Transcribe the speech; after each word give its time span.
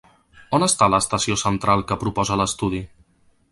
On 0.57 0.65
està 0.67 0.87
l'estació 0.93 1.37
central 1.43 1.85
que 1.93 1.99
proposa 2.05 2.41
l'estudi? 2.43 2.83